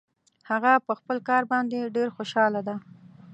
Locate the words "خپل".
0.99-1.17